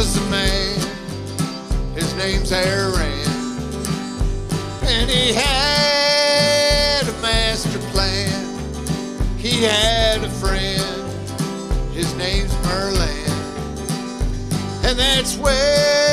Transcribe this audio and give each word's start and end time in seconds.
was 0.00 0.16
a 0.16 0.30
man. 0.30 0.78
His 1.94 2.14
name's 2.14 2.50
Aaron. 2.52 3.28
And 4.82 5.10
he 5.10 5.34
had 5.34 7.06
a 7.06 7.12
master 7.20 7.78
plan. 7.92 8.32
He 9.36 9.64
had 9.64 10.24
a 10.24 10.30
friend. 10.30 11.12
His 11.92 12.14
name's 12.14 12.54
Merlin. 12.64 13.30
And 14.86 14.98
that's 14.98 15.36
where 15.36 16.09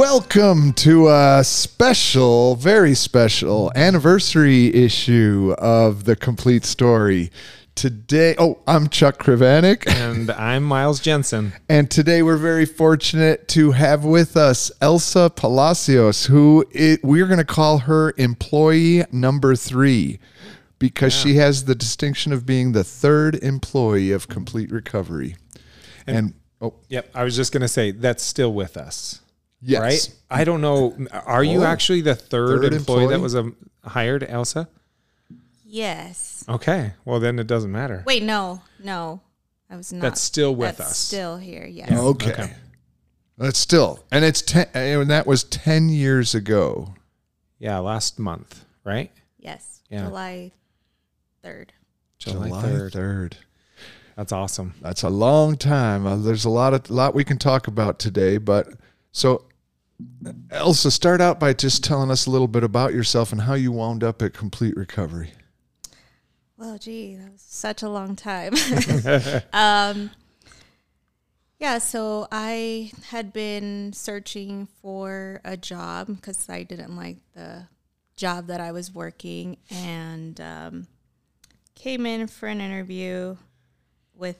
Welcome 0.00 0.74
to 0.74 1.08
a 1.08 1.42
special, 1.42 2.54
very 2.56 2.92
special 2.92 3.72
anniversary 3.74 4.66
issue 4.74 5.54
of 5.56 6.04
the 6.04 6.14
complete 6.14 6.66
story. 6.66 7.30
Today, 7.74 8.34
oh, 8.38 8.58
I'm 8.66 8.90
Chuck 8.90 9.16
Krivanik, 9.18 9.88
And 9.88 10.30
I'm 10.32 10.64
Miles 10.64 11.00
Jensen. 11.00 11.54
and 11.70 11.90
today 11.90 12.22
we're 12.22 12.36
very 12.36 12.66
fortunate 12.66 13.48
to 13.48 13.70
have 13.70 14.04
with 14.04 14.36
us 14.36 14.70
Elsa 14.82 15.30
Palacios, 15.34 16.26
who 16.26 16.66
it, 16.72 17.02
we're 17.02 17.26
going 17.26 17.38
to 17.38 17.44
call 17.44 17.78
her 17.78 18.12
employee 18.18 19.02
number 19.10 19.56
three 19.56 20.18
because 20.78 21.14
she 21.14 21.36
has 21.36 21.64
the 21.64 21.74
distinction 21.74 22.34
of 22.34 22.44
being 22.44 22.72
the 22.72 22.84
third 22.84 23.36
employee 23.36 24.12
of 24.12 24.28
Complete 24.28 24.70
Recovery. 24.70 25.36
And, 26.06 26.34
oh, 26.60 26.74
Yep. 26.90 27.12
I 27.14 27.24
was 27.24 27.34
just 27.34 27.50
going 27.50 27.62
to 27.62 27.68
say 27.68 27.92
that's 27.92 28.22
still 28.22 28.52
with 28.52 28.76
us. 28.76 29.22
Yes. 29.60 29.80
Right? 29.80 30.14
I 30.30 30.44
don't 30.44 30.60
know. 30.60 30.96
Are 31.12 31.44
you 31.44 31.62
Oh. 31.62 31.66
actually 31.66 32.00
the 32.00 32.14
third, 32.14 32.62
Third 32.62 32.74
employee, 32.74 33.02
employee? 33.04 33.16
that 33.16 33.20
was 33.22 33.34
um, 33.34 33.56
hired, 33.84 34.24
Elsa? 34.28 34.68
Yes. 35.64 36.44
Okay. 36.48 36.92
Well, 37.04 37.20
then 37.20 37.38
it 37.38 37.46
doesn't 37.46 37.72
matter. 37.72 38.02
Wait, 38.06 38.22
no, 38.22 38.62
no. 38.82 39.20
I 39.68 39.76
was 39.76 39.92
not. 39.92 40.00
That's 40.02 40.20
still 40.20 40.54
with 40.54 40.76
that's 40.76 40.92
us. 40.92 40.96
Still 40.96 41.36
here, 41.38 41.66
yes. 41.66 41.90
Okay. 41.90 42.32
Okay. 42.32 42.52
That's 43.38 43.58
still, 43.58 44.02
and 44.10 44.24
it's 44.24 44.40
ten, 44.40 44.66
and 44.72 45.10
that 45.10 45.26
was 45.26 45.44
ten 45.44 45.88
years 45.90 46.34
ago. 46.34 46.94
Yeah. 47.58 47.78
Last 47.80 48.18
month, 48.18 48.64
right? 48.84 49.10
Yes. 49.38 49.82
Yeah. 49.90 50.04
July 50.06 50.52
3rd. 51.44 51.68
July, 52.18 52.48
July 52.48 52.62
3rd. 52.62 52.92
third. 52.92 53.36
That's 54.16 54.32
awesome. 54.32 54.74
That's 54.80 55.02
a 55.02 55.10
long 55.10 55.56
time. 55.56 56.06
Uh, 56.06 56.16
there's 56.16 56.44
a 56.46 56.50
lot 56.50 56.72
of 56.74 56.88
lot 56.88 57.14
we 57.14 57.24
can 57.24 57.36
talk 57.38 57.66
about 57.66 57.98
today, 57.98 58.38
but 58.38 58.68
so 59.16 59.46
Elsa, 60.50 60.90
start 60.90 61.22
out 61.22 61.40
by 61.40 61.54
just 61.54 61.82
telling 61.82 62.10
us 62.10 62.26
a 62.26 62.30
little 62.30 62.48
bit 62.48 62.62
about 62.62 62.92
yourself 62.92 63.32
and 63.32 63.40
how 63.40 63.54
you 63.54 63.72
wound 63.72 64.04
up 64.04 64.20
at 64.20 64.34
Complete 64.34 64.76
Recovery. 64.76 65.32
Well, 66.58 66.76
gee, 66.76 67.16
that 67.16 67.32
was 67.32 67.40
such 67.40 67.82
a 67.82 67.88
long 67.88 68.14
time. 68.14 68.52
um, 69.54 70.10
yeah, 71.58 71.78
so 71.78 72.28
I 72.30 72.92
had 73.08 73.32
been 73.32 73.94
searching 73.94 74.68
for 74.82 75.40
a 75.46 75.56
job 75.56 76.08
because 76.08 76.46
I 76.50 76.62
didn't 76.62 76.94
like 76.94 77.16
the 77.34 77.68
job 78.16 78.48
that 78.48 78.60
I 78.60 78.72
was 78.72 78.94
working 78.94 79.56
and 79.70 80.38
um, 80.42 80.86
came 81.74 82.04
in 82.04 82.26
for 82.26 82.48
an 82.48 82.60
interview 82.60 83.36
with 84.14 84.38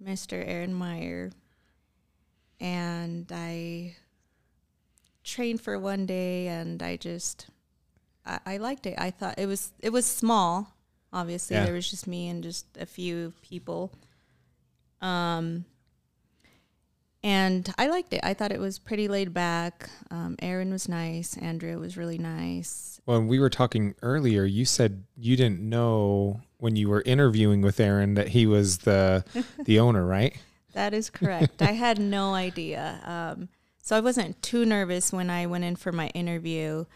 Mr. 0.00 0.34
Aaron 0.46 0.72
Meyer. 0.72 1.32
And 2.60 3.30
I 3.32 3.96
trained 5.24 5.60
for 5.60 5.78
one 5.78 6.06
day 6.06 6.46
and 6.46 6.82
I 6.82 6.96
just 6.96 7.48
I, 8.26 8.38
I 8.46 8.56
liked 8.58 8.86
it. 8.86 8.94
I 8.98 9.10
thought 9.10 9.38
it 9.38 9.46
was 9.46 9.72
it 9.80 9.90
was 9.90 10.06
small. 10.06 10.74
Obviously, 11.12 11.56
Yeah. 11.56 11.64
there 11.64 11.74
was 11.74 11.88
just 11.90 12.06
me 12.06 12.28
and 12.28 12.42
just 12.42 12.66
a 12.78 12.86
few 12.86 13.32
people. 13.42 13.92
Um, 15.00 15.64
and 17.22 17.72
I 17.78 17.86
liked 17.86 18.12
it. 18.12 18.20
I 18.22 18.34
thought 18.34 18.52
it 18.52 18.60
was 18.60 18.78
pretty 18.78 19.08
laid 19.08 19.32
back. 19.32 19.88
Um, 20.10 20.36
Aaron 20.42 20.70
was 20.70 20.88
nice. 20.88 21.36
Andrea 21.38 21.78
was 21.78 21.96
really 21.96 22.18
nice. 22.18 23.00
When 23.06 23.28
we 23.28 23.38
were 23.38 23.48
talking 23.50 23.94
earlier, 24.02 24.44
you 24.44 24.64
said 24.64 25.04
you 25.16 25.36
didn't 25.36 25.60
know 25.60 26.40
when 26.58 26.76
you 26.76 26.88
were 26.88 27.02
interviewing 27.06 27.62
with 27.62 27.80
Aaron 27.80 28.14
that 28.14 28.28
he 28.28 28.46
was 28.46 28.78
the 28.78 29.24
the 29.64 29.78
owner, 29.80 30.04
right? 30.04 30.36
That 30.74 30.92
is 30.92 31.08
correct. 31.10 31.62
I 31.62 31.72
had 31.72 31.98
no 31.98 32.34
idea. 32.34 33.00
Um, 33.04 33.48
so 33.84 33.94
I 33.94 34.00
wasn't 34.00 34.40
too 34.40 34.64
nervous 34.64 35.12
when 35.12 35.28
I 35.28 35.44
went 35.44 35.62
in 35.62 35.76
for 35.76 35.92
my 35.92 36.08
interview. 36.08 36.86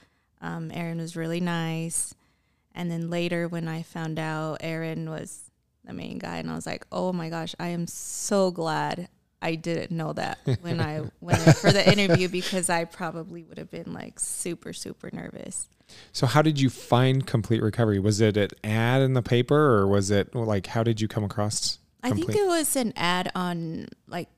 Um, 0.40 0.70
Aaron 0.72 0.96
was 0.96 1.16
really 1.16 1.38
nice. 1.38 2.14
And 2.74 2.90
then 2.90 3.10
later, 3.10 3.46
when 3.46 3.68
I 3.68 3.82
found 3.82 4.18
out 4.18 4.56
Aaron 4.62 5.10
was 5.10 5.50
the 5.84 5.92
main 5.92 6.16
guy, 6.16 6.38
and 6.38 6.50
I 6.50 6.54
was 6.54 6.64
like, 6.64 6.86
oh 6.90 7.12
my 7.12 7.28
gosh, 7.28 7.54
I 7.60 7.68
am 7.68 7.86
so 7.86 8.50
glad 8.50 9.10
I 9.42 9.54
didn't 9.54 9.90
know 9.90 10.14
that 10.14 10.38
when 10.62 10.80
I 10.80 11.02
went 11.20 11.46
in 11.46 11.52
for 11.52 11.70
the 11.70 11.86
interview 11.86 12.26
because 12.26 12.70
I 12.70 12.86
probably 12.86 13.42
would 13.42 13.58
have 13.58 13.70
been 13.70 13.92
like 13.92 14.18
super, 14.18 14.72
super 14.72 15.10
nervous. 15.12 15.68
So 16.12 16.26
how 16.26 16.40
did 16.40 16.58
you 16.58 16.70
find 16.70 17.26
complete 17.26 17.60
recovery? 17.60 17.98
Was 17.98 18.22
it 18.22 18.38
an 18.38 18.48
ad 18.64 19.02
in 19.02 19.12
the 19.12 19.20
paper 19.20 19.76
or 19.76 19.86
was 19.86 20.10
it 20.10 20.34
like 20.34 20.68
how 20.68 20.82
did 20.82 21.02
you 21.02 21.08
come 21.08 21.24
across 21.24 21.80
I 22.02 22.12
think 22.12 22.30
it 22.30 22.46
was 22.46 22.76
an 22.76 22.92
ad 22.96 23.30
on 23.34 23.88
like 24.06 24.28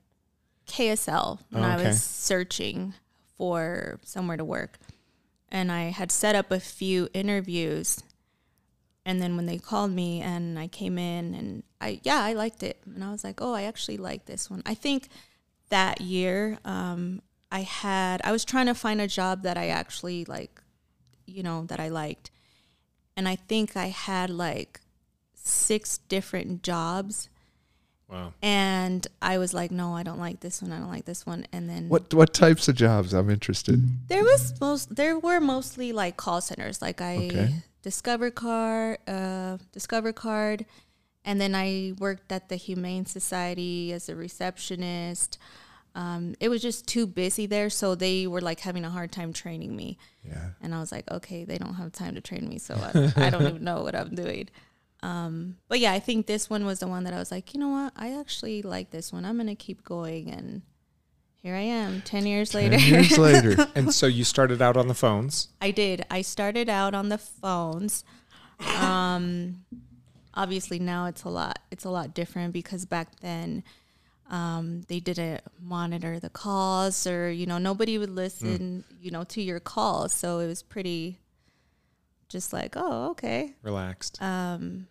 KSL 0.71 1.39
when 1.49 1.63
Oh, 1.63 1.67
I 1.67 1.77
was 1.77 2.01
searching 2.01 2.93
for 3.37 3.99
somewhere 4.03 4.37
to 4.37 4.45
work. 4.45 4.79
And 5.49 5.71
I 5.71 5.89
had 5.89 6.11
set 6.11 6.33
up 6.35 6.51
a 6.51 6.59
few 6.59 7.09
interviews. 7.13 8.01
And 9.05 9.21
then 9.21 9.35
when 9.35 9.47
they 9.47 9.57
called 9.57 9.91
me 9.91 10.21
and 10.21 10.57
I 10.57 10.67
came 10.67 10.97
in 10.97 11.33
and 11.33 11.63
I, 11.81 11.99
yeah, 12.03 12.21
I 12.23 12.33
liked 12.33 12.63
it. 12.63 12.81
And 12.85 13.03
I 13.03 13.11
was 13.11 13.23
like, 13.23 13.41
oh, 13.41 13.53
I 13.53 13.63
actually 13.63 13.97
like 13.97 14.25
this 14.25 14.49
one. 14.49 14.61
I 14.65 14.75
think 14.75 15.09
that 15.69 15.99
year, 16.01 16.59
um, 16.63 17.21
I 17.51 17.61
had, 17.61 18.21
I 18.23 18.31
was 18.31 18.45
trying 18.45 18.67
to 18.67 18.75
find 18.75 19.01
a 19.01 19.07
job 19.07 19.43
that 19.43 19.57
I 19.57 19.67
actually 19.67 20.23
like, 20.25 20.61
you 21.25 21.43
know, 21.43 21.65
that 21.65 21.79
I 21.79 21.89
liked. 21.89 22.31
And 23.17 23.27
I 23.27 23.35
think 23.35 23.75
I 23.75 23.87
had 23.87 24.29
like 24.29 24.79
six 25.33 25.97
different 25.97 26.63
jobs 26.63 27.27
wow. 28.11 28.33
and 28.41 29.07
I 29.21 29.37
was 29.37 29.53
like, 29.53 29.71
no, 29.71 29.95
I 29.95 30.03
don't 30.03 30.19
like 30.19 30.39
this 30.41 30.61
one. 30.61 30.71
I 30.71 30.79
don't 30.79 30.89
like 30.91 31.05
this 31.05 31.25
one. 31.25 31.45
And 31.53 31.69
then 31.69 31.89
What 31.89 32.13
what 32.13 32.33
types 32.33 32.67
of 32.67 32.75
jobs? 32.75 33.13
I'm 33.13 33.29
interested. 33.29 33.79
there 34.07 34.23
was 34.23 34.53
most 34.59 34.95
there 34.95 35.17
were 35.17 35.39
mostly 35.39 35.91
like 35.93 36.17
call 36.17 36.41
centers. 36.41 36.81
Like 36.81 37.01
I 37.01 37.15
Okay. 37.27 37.55
Discover 37.83 38.29
Card, 38.31 38.99
uh, 39.07 39.57
Discover 39.71 40.13
Card, 40.13 40.65
and 41.25 41.41
then 41.41 41.55
I 41.55 41.93
worked 41.97 42.31
at 42.31 42.47
the 42.47 42.55
Humane 42.55 43.07
Society 43.07 43.91
as 43.91 44.07
a 44.07 44.15
receptionist. 44.15 45.39
Um, 45.95 46.35
it 46.39 46.47
was 46.49 46.61
just 46.61 46.87
too 46.87 47.05
busy 47.07 47.47
there, 47.47 47.69
so 47.69 47.95
they 47.95 48.27
were 48.27 48.39
like 48.39 48.59
having 48.61 48.85
a 48.85 48.89
hard 48.89 49.11
time 49.11 49.33
training 49.33 49.75
me. 49.75 49.97
Yeah. 50.23 50.51
And 50.61 50.73
I 50.75 50.79
was 50.79 50.91
like, 50.91 51.09
okay, 51.11 51.43
they 51.43 51.57
don't 51.57 51.73
have 51.73 51.91
time 51.91 52.13
to 52.15 52.21
train 52.21 52.47
me, 52.47 52.59
so 52.59 52.75
I, 52.75 53.13
I 53.27 53.29
don't 53.31 53.41
even 53.47 53.63
know 53.63 53.81
what 53.81 53.95
I'm 53.95 54.13
doing. 54.15 54.47
Um, 55.03 55.57
but 55.67 55.79
yeah, 55.79 55.91
I 55.93 55.99
think 55.99 56.27
this 56.27 56.49
one 56.49 56.65
was 56.65 56.79
the 56.79 56.87
one 56.87 57.03
that 57.05 57.13
I 57.13 57.17
was 57.17 57.31
like, 57.31 57.53
you 57.53 57.59
know 57.59 57.69
what? 57.69 57.93
I 57.95 58.19
actually 58.19 58.61
like 58.61 58.91
this 58.91 59.11
one. 59.11 59.25
I'm 59.25 59.37
gonna 59.37 59.55
keep 59.55 59.83
going, 59.83 60.29
and 60.29 60.61
here 61.41 61.55
I 61.55 61.61
am, 61.61 62.01
ten 62.01 62.25
years 62.25 62.53
later. 62.53 62.77
Ten 62.77 62.93
years 62.93 63.17
later. 63.17 63.67
And 63.75 63.93
so 63.93 64.05
you 64.05 64.23
started 64.23 64.61
out 64.61 64.77
on 64.77 64.87
the 64.87 64.93
phones. 64.93 65.49
I 65.59 65.71
did. 65.71 66.05
I 66.11 66.21
started 66.21 66.69
out 66.69 66.93
on 66.93 67.09
the 67.09 67.17
phones. 67.17 68.03
Um, 68.79 69.65
obviously 70.33 70.79
now 70.79 71.05
it's 71.05 71.23
a 71.23 71.29
lot. 71.29 71.59
It's 71.71 71.83
a 71.83 71.89
lot 71.89 72.13
different 72.13 72.53
because 72.53 72.85
back 72.85 73.19
then 73.21 73.63
um, 74.29 74.83
they 74.87 74.99
didn't 74.99 75.41
monitor 75.59 76.19
the 76.19 76.29
calls, 76.29 77.05
or 77.05 77.29
you 77.29 77.45
know 77.45 77.57
nobody 77.57 77.97
would 77.97 78.09
listen, 78.09 78.85
you 79.01 79.11
know, 79.11 79.23
to 79.25 79.41
your 79.41 79.59
calls. 79.59 80.13
So 80.13 80.39
it 80.39 80.47
was 80.47 80.63
pretty, 80.63 81.19
just 82.31 82.53
like 82.53 82.75
oh 82.75 83.11
okay, 83.11 83.53
Relaxed. 83.61 84.21
um, 84.21 84.87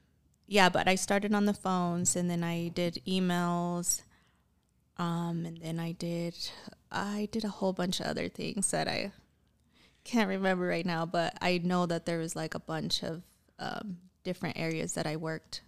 yeah. 0.47 0.69
But 0.69 0.89
I 0.89 0.95
started 0.95 1.35
on 1.35 1.47
the 1.47 1.55
phones, 1.55 2.17
and 2.17 2.31
then 2.31 2.45
I 2.45 2.69
did 2.69 3.03
emails, 3.07 4.03
um, 4.99 5.45
and 5.47 5.59
then 5.59 5.79
I 5.81 5.93
did 5.93 6.37
I 6.91 7.29
did 7.33 7.45
a 7.45 7.49
whole 7.49 7.73
bunch 7.73 8.01
of 8.01 8.07
other 8.07 8.29
things 8.29 8.71
that 8.71 8.89
I 8.89 9.13
can't 10.05 10.29
remember 10.29 10.67
right 10.67 10.87
now, 10.87 11.07
but 11.07 11.37
I 11.41 11.59
know 11.59 11.87
that 11.87 12.07
there 12.07 12.19
was 12.19 12.35
like 12.35 12.55
a 12.55 12.61
bunch 12.61 13.03
of 13.03 13.23
um, 13.59 13.99
different 14.25 14.59
areas 14.59 14.95
that 14.95 15.07
I 15.07 15.17
worked. 15.17 15.63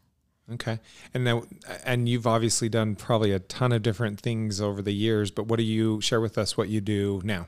Okay. 0.51 0.81
And 1.15 1.25
now 1.25 1.45
and 1.85 2.09
you've 2.09 2.27
obviously 2.27 2.69
done 2.69 2.97
probably 2.97 3.33
a 3.33 3.39
ton 3.39 3.73
of 3.73 3.83
different 3.83 4.21
things 4.21 4.61
over 4.61 4.83
the 4.83 4.93
years, 4.93 5.31
but 5.31 5.47
what 5.47 5.59
do 5.59 5.63
you 5.63 6.01
share 6.01 6.21
with 6.21 6.37
us 6.37 6.57
what 6.57 6.69
you 6.69 6.81
do 6.81 7.21
now? 7.25 7.47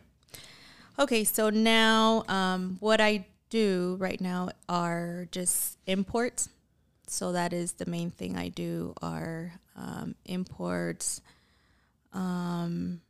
Okay, 0.99 1.25
so 1.25 1.51
now 1.51 2.25
um, 2.29 2.77
what 2.79 3.01
I 3.01 3.27
do 3.55 3.97
right 4.01 4.21
now 4.21 4.49
are 4.69 5.29
just 5.31 5.79
imports. 5.87 6.49
So 7.07 7.31
that 7.33 7.53
is 7.53 7.75
the 7.75 7.87
main 7.87 8.11
thing 8.11 8.37
I 8.37 8.49
do 8.49 8.95
are 9.01 9.53
um, 9.77 10.17
imports. 10.25 11.21
Um, 12.13 13.01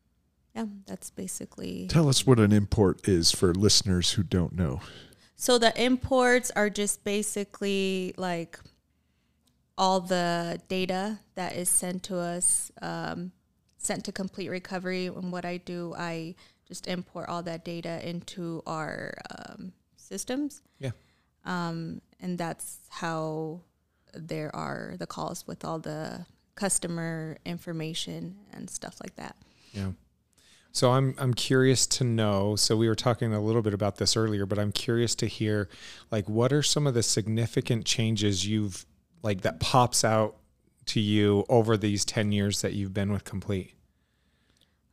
yeah, 0.54 0.66
that's 0.86 1.08
basically. 1.08 1.86
Tell 1.88 2.10
us 2.10 2.26
what 2.26 2.38
an 2.38 2.52
import 2.52 3.08
is 3.08 3.32
for 3.32 3.54
listeners 3.54 4.12
who 4.12 4.22
don't 4.22 4.52
know. 4.52 4.80
So 5.34 5.58
the 5.58 5.72
imports 5.82 6.50
are 6.54 6.68
just 6.68 7.04
basically 7.04 8.12
like 8.18 8.58
all 9.78 10.00
the 10.00 10.60
data 10.68 11.20
that 11.36 11.56
is 11.56 11.70
sent 11.70 12.02
to 12.04 12.18
us, 12.18 12.70
um, 12.82 13.32
sent 13.78 14.04
to 14.04 14.12
complete 14.12 14.50
recovery. 14.50 15.06
And 15.06 15.32
what 15.32 15.46
I 15.46 15.56
do, 15.56 15.94
I 15.96 16.34
just 16.68 16.86
import 16.86 17.30
all 17.30 17.42
that 17.44 17.64
data 17.64 18.06
into 18.06 18.62
our 18.66 19.14
um, 19.30 19.72
systems. 20.04 20.62
Yeah. 20.78 20.90
Um, 21.44 22.00
and 22.20 22.38
that's 22.38 22.78
how 22.88 23.60
there 24.14 24.54
are 24.54 24.94
the 24.98 25.06
calls 25.06 25.46
with 25.46 25.64
all 25.64 25.78
the 25.78 26.26
customer 26.54 27.38
information 27.44 28.36
and 28.52 28.70
stuff 28.70 28.98
like 29.02 29.16
that. 29.16 29.36
Yeah. 29.72 29.90
So 30.72 30.90
I'm 30.90 31.14
I'm 31.18 31.34
curious 31.34 31.86
to 31.86 32.04
know. 32.04 32.56
So 32.56 32.76
we 32.76 32.88
were 32.88 32.96
talking 32.96 33.32
a 33.32 33.40
little 33.40 33.62
bit 33.62 33.74
about 33.74 33.96
this 33.96 34.16
earlier, 34.16 34.44
but 34.44 34.58
I'm 34.58 34.72
curious 34.72 35.14
to 35.16 35.26
hear 35.26 35.68
like 36.10 36.28
what 36.28 36.52
are 36.52 36.62
some 36.62 36.86
of 36.86 36.94
the 36.94 37.02
significant 37.02 37.84
changes 37.84 38.46
you've 38.46 38.84
like 39.22 39.42
that 39.42 39.60
pops 39.60 40.04
out 40.04 40.36
to 40.86 41.00
you 41.00 41.44
over 41.48 41.76
these 41.76 42.04
10 42.04 42.32
years 42.32 42.60
that 42.62 42.72
you've 42.72 42.92
been 42.92 43.12
with 43.12 43.24
Complete? 43.24 43.74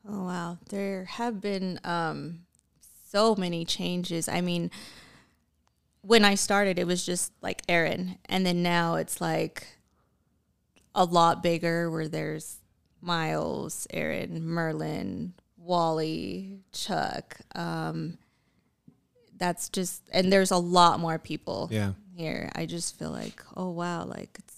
Oh 0.08 0.26
wow, 0.26 0.58
there 0.70 1.06
have 1.06 1.42
been 1.42 1.80
um, 1.84 2.42
so 3.12 3.36
many 3.36 3.66
changes. 3.66 4.28
I 4.30 4.42
mean, 4.42 4.72
when 6.02 6.24
I 6.26 6.36
started, 6.36 6.80
it 6.80 6.88
was 6.88 7.06
just 7.06 7.32
like 7.42 7.62
Aaron, 7.68 8.18
and 8.26 8.46
then 8.46 8.64
now 8.64 8.96
it's 8.96 9.20
like 9.22 9.68
a 10.96 11.04
lot 11.06 11.44
bigger. 11.44 11.92
Where 11.92 12.08
there's 12.08 12.58
Miles, 13.02 13.86
Aaron, 13.92 14.44
Merlin, 14.46 15.34
Wally, 15.58 16.60
Chuck. 16.72 17.38
Um, 17.54 18.18
that's 19.38 19.70
just, 19.70 20.04
and 20.14 20.32
there's 20.32 20.52
a 20.52 20.58
lot 20.58 21.00
more 21.00 21.18
people 21.18 21.68
Yeah. 21.72 21.94
here. 22.16 22.52
I 22.56 22.66
just 22.68 22.98
feel 22.98 23.10
like, 23.12 23.44
oh 23.56 23.70
wow, 23.72 24.06
like 24.06 24.30
it's 24.40 24.58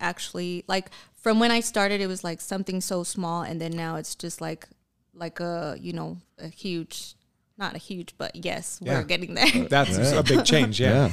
actually 0.00 0.64
like 0.68 0.90
from 1.14 1.38
when 1.40 1.50
I 1.50 1.60
started, 1.60 2.00
it 2.00 2.06
was 2.06 2.22
like 2.24 2.40
something 2.40 2.80
so 2.80 3.02
small, 3.02 3.42
and 3.42 3.60
then 3.60 3.72
now 3.72 3.96
it's 3.96 4.14
just 4.14 4.40
like 4.40 4.68
like 5.14 5.40
a 5.40 5.76
you 5.80 5.92
know 5.92 6.18
a 6.38 6.48
huge, 6.48 7.14
not 7.58 7.74
a 7.74 7.78
huge, 7.78 8.14
but 8.18 8.34
yes, 8.36 8.78
Yeah. 8.82 8.98
we're 8.98 9.04
getting 9.04 9.34
there. 9.34 9.68
That's 9.68 9.96
a 9.96 10.22
big 10.22 10.44
change, 10.44 10.80
yeah. 10.80 11.10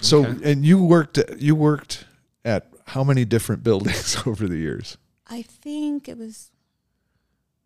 So, 0.00 0.24
Okay. 0.26 0.52
and 0.52 0.64
you 0.64 0.82
worked 0.82 1.18
you 1.38 1.54
worked 1.54 2.04
at 2.44 2.68
how 2.88 3.02
many 3.02 3.24
different 3.24 3.62
buildings 3.62 4.16
over 4.26 4.46
the 4.48 4.56
years? 4.58 4.98
I 5.26 5.42
think 5.42 6.08
it 6.08 6.16
was 6.18 6.50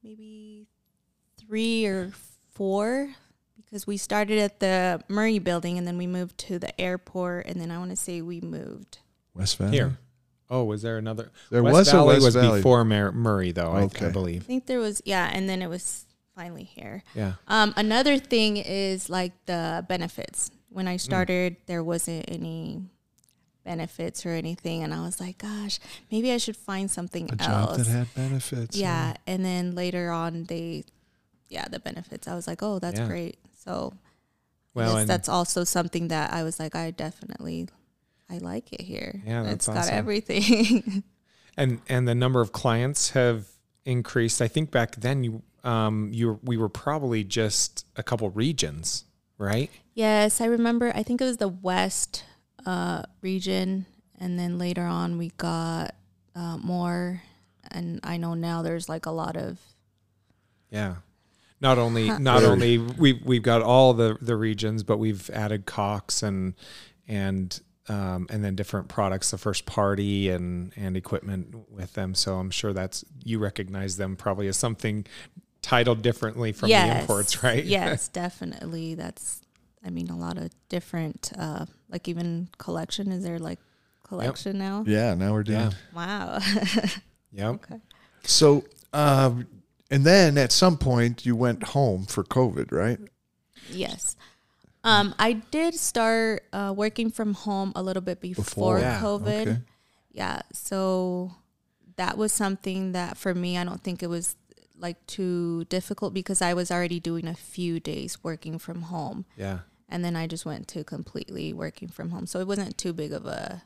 maybe 0.02 0.66
three 1.38 1.84
or 1.86 2.12
four 2.52 3.10
because 3.56 3.86
we 3.86 3.96
started 3.96 4.38
at 4.38 4.60
the 4.60 5.02
Murray 5.08 5.38
building 5.38 5.78
and 5.78 5.86
then 5.86 5.98
we 5.98 6.06
moved 6.06 6.38
to 6.38 6.58
the 6.58 6.78
airport 6.80 7.46
and 7.46 7.60
then 7.60 7.70
I 7.70 7.78
want 7.78 7.90
to 7.90 7.96
say 7.96 8.22
we 8.22 8.40
moved. 8.40 8.98
West 9.34 9.58
Valley. 9.58 9.72
Here. 9.72 9.98
Oh, 10.48 10.64
was 10.64 10.82
there 10.82 10.96
another? 10.98 11.30
There 11.50 11.62
West 11.62 11.74
was 11.74 11.88
a 11.88 11.92
Valley 11.92 12.06
West 12.14 12.24
was 12.24 12.34
Valley. 12.34 12.58
before 12.58 12.84
Mar- 12.84 13.12
Murray, 13.12 13.52
though. 13.52 13.70
I, 13.72 13.80
I 13.80 13.82
Okay. 13.84 14.06
I 14.06 14.10
believe. 14.10 14.44
think 14.44 14.66
there 14.66 14.80
was 14.80 15.00
yeah, 15.04 15.30
and 15.32 15.48
then 15.48 15.62
it 15.62 15.68
was 15.68 16.06
finally 16.40 16.64
here. 16.64 17.02
Yeah. 17.14 17.34
Um, 17.48 17.74
another 17.76 18.16
thing 18.18 18.56
is 18.56 19.10
like 19.10 19.32
the 19.46 19.84
benefits. 19.88 20.50
When 20.70 20.86
I 20.88 20.96
started, 20.96 21.56
there 21.66 21.82
wasn't 21.84 22.24
any 22.28 22.82
benefits 23.64 24.24
or 24.24 24.30
anything, 24.30 24.82
and 24.84 24.94
I 24.94 25.00
was 25.02 25.20
like, 25.20 25.38
"Gosh, 25.38 25.78
maybe 26.10 26.32
I 26.32 26.38
should 26.38 26.56
find 26.56 26.90
something 26.90 27.28
A 27.32 27.36
job 27.36 27.68
else." 27.70 27.78
that 27.78 27.86
had 27.88 28.14
benefits. 28.14 28.76
yeah, 28.76 29.14
and 29.26 29.44
then 29.44 29.74
later 29.74 30.10
on, 30.10 30.44
they, 30.44 30.84
yeah, 31.48 31.66
the 31.68 31.78
benefits. 31.80 32.26
I 32.28 32.34
was 32.34 32.46
like, 32.46 32.62
"Oh, 32.62 32.78
that's 32.78 33.00
Yeah. 33.00 33.06
great." 33.08 33.36
So, 33.64 33.92
Well, 34.74 35.04
that's 35.04 35.28
also 35.28 35.64
something 35.64 36.08
that 36.08 36.32
I 36.32 36.42
was 36.44 36.58
like, 36.58 36.74
I 36.76 36.90
definitely, 36.92 37.68
I 38.30 38.38
like 38.38 38.72
it 38.72 38.80
here. 38.80 39.20
Yeah, 39.26 39.42
that's 39.42 39.54
it's 39.54 39.66
got 39.66 39.76
awesome. 39.78 39.94
everything. 39.94 41.02
and 41.56 41.80
and 41.88 42.06
the 42.08 42.14
number 42.14 42.40
of 42.40 42.52
clients 42.52 43.10
have 43.10 43.48
increased. 43.90 44.40
I 44.40 44.48
think 44.48 44.70
back 44.70 44.96
then 44.96 45.24
you 45.24 45.42
um 45.64 46.10
you 46.12 46.28
were, 46.28 46.38
we 46.42 46.56
were 46.56 46.68
probably 46.68 47.24
just 47.24 47.84
a 47.96 48.02
couple 48.02 48.30
regions, 48.30 49.04
right? 49.38 49.70
Yes, 49.94 50.40
I 50.40 50.46
remember. 50.46 50.92
I 50.94 51.02
think 51.02 51.20
it 51.20 51.24
was 51.24 51.36
the 51.36 51.48
West 51.48 52.24
uh, 52.64 53.02
region, 53.20 53.86
and 54.18 54.38
then 54.38 54.58
later 54.58 54.84
on 54.84 55.18
we 55.18 55.30
got 55.36 55.94
uh, 56.34 56.56
more. 56.56 57.22
And 57.70 58.00
I 58.02 58.16
know 58.16 58.34
now 58.34 58.62
there's 58.62 58.88
like 58.88 59.06
a 59.06 59.10
lot 59.10 59.36
of 59.36 59.58
Yeah. 60.70 60.96
Not 61.60 61.76
only 61.76 62.08
not 62.18 62.42
only 62.42 62.78
we've 62.78 63.22
we've 63.22 63.42
got 63.42 63.60
all 63.60 63.92
the 63.92 64.16
the 64.20 64.36
regions, 64.36 64.82
but 64.82 64.96
we've 64.98 65.28
added 65.30 65.66
Cox 65.66 66.22
and 66.22 66.54
and 67.06 67.60
um, 67.90 68.28
and 68.30 68.44
then 68.44 68.54
different 68.54 68.86
products, 68.86 69.32
the 69.32 69.38
first 69.38 69.66
party 69.66 70.30
and 70.30 70.72
and 70.76 70.96
equipment 70.96 71.54
with 71.70 71.92
them. 71.94 72.14
So 72.14 72.36
I'm 72.36 72.50
sure 72.50 72.72
that's 72.72 73.04
you 73.24 73.40
recognize 73.40 73.96
them 73.96 74.16
probably 74.16 74.46
as 74.46 74.56
something 74.56 75.04
titled 75.60 76.00
differently 76.00 76.52
from 76.52 76.68
the 76.68 77.00
imports, 77.00 77.42
right? 77.42 77.64
yes, 77.64 78.06
definitely. 78.06 78.94
That's 78.94 79.40
I 79.84 79.90
mean 79.90 80.08
a 80.08 80.16
lot 80.16 80.38
of 80.38 80.50
different 80.68 81.32
uh, 81.36 81.66
like 81.90 82.06
even 82.06 82.48
collection. 82.58 83.10
Is 83.10 83.24
there 83.24 83.40
like 83.40 83.58
collection 84.04 84.56
now? 84.58 84.84
Yeah, 84.86 85.14
now 85.14 85.32
we're 85.32 85.42
doing. 85.42 85.58
Yeah. 85.58 85.70
Wow. 85.92 86.38
Yep. 87.32 87.64
So, 88.24 88.64
um, 88.92 89.46
and 89.88 90.04
then 90.04 90.36
at 90.36 90.50
some 90.50 90.76
point 90.76 91.24
you 91.24 91.36
went 91.36 91.62
home 91.62 92.06
for 92.06 92.24
COVID, 92.24 92.72
right? 92.72 92.98
Yes. 93.70 94.16
Um, 94.82 95.14
I 95.18 95.34
did 95.34 95.74
start 95.74 96.44
uh, 96.52 96.72
working 96.74 97.10
from 97.10 97.34
home 97.34 97.72
a 97.76 97.82
little 97.82 98.00
bit 98.02 98.20
before, 98.20 98.44
Before. 98.44 98.78
Yeah, 98.78 99.00
COVID. 99.00 99.42
okay. 99.42 99.58
Yeah. 100.12 100.40
So 100.52 101.32
that 101.96 102.16
was 102.16 102.32
something 102.32 102.92
that 102.92 103.16
for 103.16 103.34
me, 103.34 103.58
I 103.58 103.64
don't 103.64 103.82
think 103.82 104.02
it 104.02 104.08
was 104.08 104.36
like 104.78 105.04
too 105.06 105.64
difficult 105.64 106.14
because 106.14 106.40
I 106.40 106.54
was 106.54 106.70
already 106.70 106.98
doing 107.00 107.28
a 107.28 107.34
few 107.34 107.78
days 107.78 108.24
working 108.24 108.58
from 108.58 108.82
home. 108.82 109.26
Yeah. 109.36 109.60
And 109.88 110.04
then 110.04 110.16
I 110.16 110.26
just 110.26 110.46
went 110.46 110.68
to 110.68 110.84
completely 110.84 111.52
working 111.52 111.88
from 111.88 112.10
home. 112.10 112.26
So 112.26 112.40
it 112.40 112.46
wasn't 112.46 112.78
too 112.78 112.92
big 112.92 113.12
of 113.12 113.26
a 113.26 113.62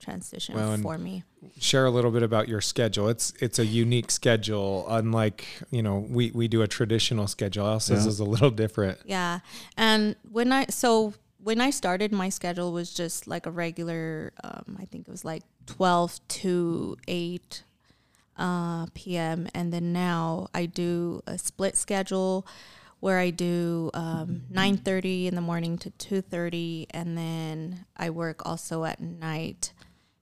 transition 0.00 0.54
Well, 0.54 0.76
for 0.78 0.98
me. 0.98 1.24
share 1.58 1.86
a 1.86 1.90
little 1.90 2.10
bit 2.10 2.22
about 2.22 2.48
your 2.48 2.60
schedule. 2.60 3.08
It's 3.08 3.32
it's 3.40 3.58
a 3.58 3.66
unique 3.66 4.10
schedule, 4.10 4.86
unlike 4.88 5.46
you 5.70 5.82
know 5.82 5.98
we 6.08 6.30
we 6.32 6.48
do 6.48 6.62
a 6.62 6.68
traditional 6.68 7.26
schedule. 7.26 7.66
Elsa's 7.66 8.04
Yeah. 8.04 8.10
is 8.10 8.20
a 8.20 8.24
little 8.24 8.50
different. 8.50 8.98
Yeah. 9.04 9.40
And 9.76 10.16
when 10.30 10.52
I 10.52 10.66
so 10.70 11.14
when 11.42 11.60
I 11.60 11.70
started 11.70 12.12
my 12.12 12.28
schedule 12.28 12.72
was 12.72 12.92
just 12.92 13.26
like 13.26 13.46
a 13.46 13.50
regular 13.50 14.32
um 14.44 14.76
I 14.80 14.84
think 14.84 15.08
it 15.08 15.10
was 15.10 15.24
like 15.24 15.42
12 15.66 16.20
to 16.28 16.96
8 17.08 17.62
uh 18.38 18.86
p.m. 18.94 19.48
and 19.54 19.72
then 19.72 19.92
now 19.92 20.48
I 20.52 20.66
do 20.66 21.22
a 21.26 21.38
split 21.38 21.76
schedule 21.76 22.46
where 23.00 23.18
I 23.18 23.30
do 23.30 23.90
um 23.94 24.42
9:30 24.52 25.26
in 25.26 25.34
the 25.34 25.40
morning 25.40 25.78
to 25.78 25.90
2:30 25.90 26.86
and 26.90 27.16
then 27.16 27.86
I 27.96 28.10
work 28.10 28.42
also 28.44 28.84
at 28.84 29.00
night 29.00 29.72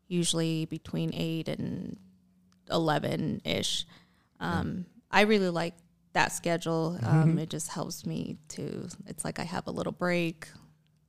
usually 0.09 0.67
between 0.67 1.13
8 1.15 1.49
and 1.49 1.97
11 2.71 3.43
ish. 3.45 3.87
Um, 4.41 4.87
I 5.11 5.23
really 5.23 5.51
like 5.51 5.75
that 6.13 6.33
schedule. 6.33 6.99
Um, 7.03 7.39
it 7.39 7.51
just 7.51 7.69
helps 7.69 8.07
me 8.07 8.37
to, 8.49 8.89
it's 9.07 9.25
like 9.25 9.39
I 9.39 9.45
have 9.45 9.67
a 9.67 9.71
little 9.71 9.93
break 9.93 10.49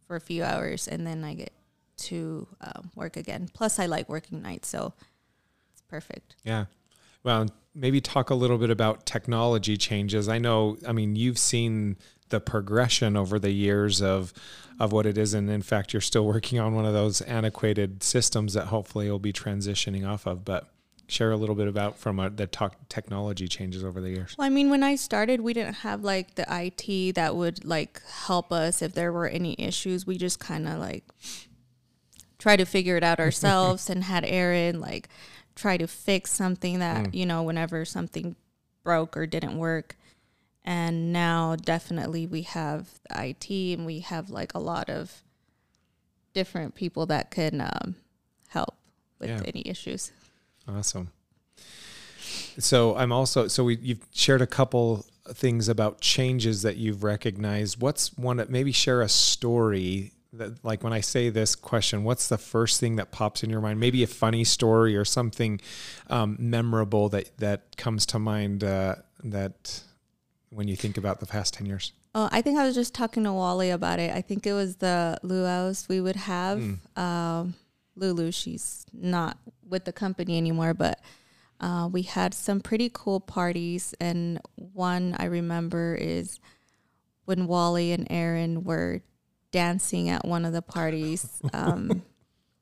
for 0.08 0.16
a 0.16 0.22
few 0.22 0.44
hours 0.44 0.88
and 0.88 1.06
then 1.06 1.24
I 1.24 1.34
get 1.34 1.54
to 1.98 2.48
um, 2.62 2.92
work 2.96 3.18
again. 3.18 3.50
Plus, 3.54 3.80
I 3.80 3.86
like 3.86 4.10
working 4.10 4.42
nights, 4.42 4.68
so 4.68 4.94
it's 5.72 5.82
perfect. 5.82 6.36
Yeah. 6.44 6.66
Well, 7.24 7.48
maybe 7.74 8.02
talk 8.02 8.30
a 8.30 8.36
little 8.36 8.58
bit 8.58 8.70
about 8.70 9.06
technology 9.06 9.78
changes. 9.78 10.30
I 10.30 10.38
know, 10.38 10.78
I 10.88 10.92
mean, 10.92 11.16
you've 11.16 11.40
seen 11.40 11.98
the 12.30 12.40
progression 12.40 13.16
over 13.16 13.40
the 13.40 13.52
years 13.52 14.02
of 14.02 14.34
of 14.80 14.92
what 14.92 15.06
it 15.06 15.18
is 15.18 15.34
and 15.34 15.50
in 15.50 15.62
fact 15.62 15.94
you're 15.94 16.02
still 16.02 16.26
working 16.26 16.60
on 16.60 16.76
one 16.76 16.86
of 16.86 16.94
those 16.94 17.22
antiquated 17.22 18.04
systems 18.04 18.54
that 18.54 18.66
hopefully 18.68 19.06
you'll 19.06 19.20
be 19.20 19.32
transitioning 19.32 20.06
off 20.08 20.26
of, 20.26 20.44
but 20.44 20.70
share 21.08 21.32
a 21.32 21.38
little 21.38 21.56
bit 21.56 21.68
about 21.68 21.98
from 21.98 22.18
the 22.36 22.48
talk 22.48 22.76
technology 22.90 23.48
changes 23.48 23.84
over 23.84 24.02
the 24.02 24.10
years. 24.10 24.36
Well, 24.38 24.46
I 24.46 24.50
mean, 24.50 24.70
when 24.70 24.84
I 24.84 24.96
started, 24.96 25.42
we 25.42 25.54
didn't 25.54 25.76
have 25.76 26.04
like 26.04 26.36
the 26.36 26.46
IT 26.50 27.16
that 27.16 27.36
would 27.36 27.64
like 27.64 28.02
help 28.26 28.52
us 28.52 28.82
if 28.82 28.94
there 28.94 29.12
were 29.12 29.28
any 29.28 29.56
issues. 29.58 30.08
We 30.08 30.18
just 30.18 30.40
kind 30.40 30.68
of 30.68 30.80
like 30.80 31.04
try 32.40 32.56
to 32.56 32.66
figure 32.66 32.98
it 32.98 33.04
out 33.04 33.20
ourselves 33.26 33.90
and 33.90 34.04
had 34.04 34.26
Aaron 34.26 34.80
like 34.80 35.10
try 35.56 35.78
to 35.78 35.88
fix 35.88 36.32
something 36.32 36.80
that, 36.80 37.08
mm. 37.08 37.14
you 37.14 37.26
know, 37.26 37.44
whenever 37.44 37.86
something 37.86 38.36
broke 38.84 39.16
or 39.16 39.26
didn't 39.26 39.58
work. 39.58 39.96
And 40.68 41.14
now 41.14 41.56
definitely 41.56 42.26
we 42.26 42.42
have 42.42 42.90
the 43.08 43.28
IT 43.28 43.50
and 43.50 43.86
we 43.86 44.00
have 44.00 44.32
like 44.32 44.54
a 44.56 44.60
lot 44.60 44.90
of 44.90 45.22
different 46.34 46.74
people 46.76 47.06
that 47.06 47.30
can 47.32 47.62
um, 47.62 47.96
help 48.50 48.76
with 49.20 49.30
Yeah. 49.30 49.42
any 49.46 49.62
issues. 49.66 50.12
Awesome. 50.68 51.12
So 52.58 52.96
I'm 52.98 53.12
also 53.12 53.48
so 53.48 53.64
we 53.64 53.78
you've 53.78 54.06
shared 54.12 54.42
a 54.42 54.48
couple 54.48 55.06
things 55.34 55.70
about 55.70 56.02
changes 56.02 56.64
that 56.64 56.78
you've 56.78 57.04
recognized. 57.04 57.80
What's 57.82 58.18
one 58.18 58.44
maybe 58.50 58.72
share 58.72 59.02
a 59.02 59.10
story 59.10 60.14
that, 60.34 60.64
like 60.66 60.84
when 60.84 60.94
I 60.94 61.02
say 61.02 61.30
this 61.30 61.56
question, 61.56 62.04
what's 62.04 62.28
the 62.28 62.38
first 62.38 62.80
thing 62.80 62.96
that 62.96 63.12
pops 63.12 63.44
in 63.44 63.50
your 63.50 63.62
mind? 63.62 63.80
Maybe 63.80 64.04
a 64.04 64.08
funny 64.08 64.44
story 64.44 64.96
or 64.98 65.06
something 65.06 65.62
um, 66.10 66.38
memorable 66.40 67.10
that 67.10 67.38
that 67.38 67.78
comes 67.78 68.06
to 68.08 68.20
mind 68.20 68.64
uh, 68.64 68.96
that 69.24 69.82
when 70.50 70.68
you 70.68 70.76
think 70.76 70.98
about 70.98 71.20
the 71.20 71.26
past 71.26 71.54
ten 71.54 71.66
years. 71.66 71.92
Oh, 72.14 72.30
I 72.32 72.42
think 72.42 72.58
I 72.58 72.66
was 72.66 72.76
just 72.76 72.94
talking 72.94 73.24
to 73.26 73.34
Wally 73.34 73.72
about 73.72 74.00
it. 74.00 74.14
I 74.16 74.22
think 74.22 74.48
it 74.48 74.54
was 74.54 74.78
the 74.78 75.18
luau's 75.22 75.90
we 75.90 76.00
would 76.00 76.16
have. 76.16 76.60
Um, 76.96 77.56
Lulu, 77.98 78.32
she's 78.32 78.86
not 78.94 79.38
with 79.68 79.86
the 79.86 79.94
company 79.94 80.38
anymore, 80.38 80.74
but 80.74 81.02
uh, 81.60 81.90
we 81.92 82.04
had 82.04 82.34
some 82.34 82.62
pretty 82.62 82.90
cool 82.94 83.20
parties. 83.20 83.94
And 84.00 84.40
one 84.56 85.16
I 85.18 85.26
remember 85.26 85.96
is 85.96 86.40
when 87.26 87.48
Wally 87.48 87.92
and 87.92 88.08
Aaron 88.10 88.64
were 88.64 89.02
dancing 89.52 90.10
at 90.10 90.26
one 90.26 90.46
of 90.46 90.54
the 90.54 90.62
parties. 90.62 91.42
Um, 91.54 92.04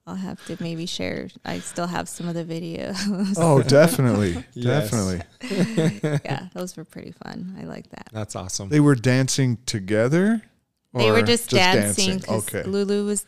I'll 0.05 0.15
have 0.15 0.43
to 0.47 0.57
maybe 0.59 0.85
share. 0.85 1.29
I 1.45 1.59
still 1.59 1.87
have 1.87 2.09
some 2.09 2.27
of 2.27 2.35
the 2.35 2.43
videos. 2.43 3.35
Oh, 3.37 3.61
definitely, 3.67 4.43
definitely. 4.61 5.21
yeah, 6.25 6.47
those 6.53 6.75
were 6.75 6.83
pretty 6.83 7.13
fun. 7.23 7.55
I 7.59 7.63
like 7.63 7.89
that. 7.91 8.09
That's 8.11 8.35
awesome. 8.35 8.69
They 8.69 8.81
were 8.81 8.95
dancing 8.95 9.57
together. 9.65 10.41
They 10.93 11.09
were 11.09 11.19
or 11.19 11.21
just, 11.23 11.49
dancing 11.49 12.19
because 12.19 12.53
Okay, 12.53 12.69
Lulu 12.69 13.05
was 13.05 13.25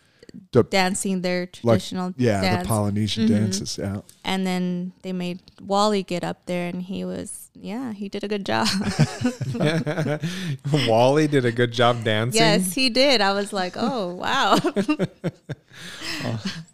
The- 0.51 0.63
dancing 0.63 1.21
their 1.21 1.45
traditional 1.47 2.13
yeah, 2.17 2.41
dance. 2.41 2.63
the 2.63 2.67
Polynesian 2.67 3.25
Mhm. 3.27 3.29
dances. 3.29 3.77
Yeah, 3.77 4.01
and 4.23 4.45
then 4.45 4.93
they 5.01 5.13
made 5.13 5.39
Wally 5.61 6.03
get 6.03 6.23
up 6.23 6.45
there, 6.45 6.67
and 6.67 6.81
he 6.81 7.03
was 7.05 7.49
yeah, 7.57 7.93
he 7.93 8.09
did 8.09 8.23
a 8.23 8.27
good 8.27 8.45
job. 8.45 8.67
Wally 10.87 11.27
did 11.27 11.45
a 11.45 11.51
good 11.51 11.71
job 11.71 12.03
dancing. 12.03 12.41
yes, 12.41 12.73
he 12.73 12.89
did. 12.89 13.21
I 13.21 13.33
was 13.33 13.53
like, 13.53 13.73
oh 13.77 14.13
wow, 14.15 14.57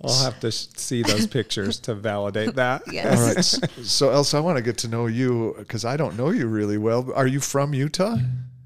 I'll 0.04 0.24
have 0.24 0.40
to 0.42 0.52
sh- 0.52 0.68
see 0.76 1.04
those 1.04 1.28
pictures 1.28 1.80
to 1.82 1.94
validate 1.96 2.56
that. 2.56 2.82
yes. 2.92 3.18
All 3.20 3.62
right. 3.62 3.86
So, 3.86 4.10
Elsa, 4.12 4.38
I 4.38 4.40
want 4.40 4.58
to 4.58 4.64
get 4.64 4.78
to 4.80 4.88
know 4.88 5.06
you 5.08 5.56
because 5.60 5.86
I 5.86 5.98
don't 5.98 6.18
know 6.18 6.30
you 6.30 6.48
really 6.48 6.78
well. 6.78 7.12
Are 7.14 7.28
you 7.28 7.40
from 7.40 7.74
Utah? 7.74 8.18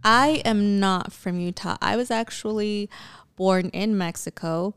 I 0.04 0.42
am 0.46 0.80
not 0.80 1.12
from 1.12 1.40
Utah. 1.40 1.78
I 1.82 1.96
was 1.98 2.12
actually 2.12 2.90
born 3.36 3.70
in 3.70 3.98
Mexico, 3.98 4.76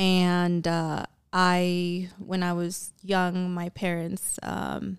and 0.00 0.66
uh, 0.66 1.04
I, 1.30 2.08
when 2.18 2.42
I 2.42 2.54
was 2.54 2.94
young, 3.02 3.52
my 3.52 3.68
parents, 3.68 4.38
um, 4.42 4.96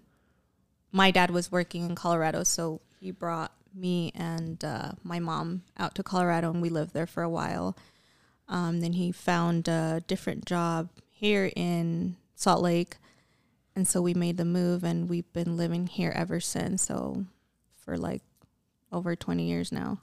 my 0.92 1.10
dad 1.10 1.32
was 1.32 1.52
working 1.52 1.90
in 1.90 1.96
Colorado, 1.96 2.44
so 2.44 2.82
he 3.00 3.10
brought 3.10 3.52
me 3.74 4.12
and 4.14 4.64
uh, 4.64 4.92
my 5.04 5.20
mom 5.20 5.64
out 5.76 5.96
to 5.96 6.04
Colorado, 6.04 6.52
and 6.52 6.62
we 6.62 6.70
lived 6.70 6.94
there 6.94 7.08
for 7.08 7.24
a 7.24 7.30
while. 7.30 7.76
Um, 8.48 8.82
then 8.82 8.94
he 8.94 9.12
found 9.12 9.68
a 9.68 10.04
different 10.06 10.46
job 10.46 10.90
here 11.10 11.52
in 11.56 12.16
Salt 12.36 12.62
Lake, 12.62 12.98
and 13.76 13.88
so 13.88 14.04
we 14.04 14.14
made 14.14 14.38
the 14.38 14.46
move, 14.46 14.84
and 14.84 15.10
we've 15.10 15.34
been 15.34 15.58
living 15.58 15.88
here 15.88 16.14
ever 16.16 16.40
since. 16.40 16.84
So, 16.84 17.26
for 17.76 17.98
like 17.98 18.22
over 18.92 19.16
20 19.16 19.48
years 19.48 19.72
now. 19.72 20.02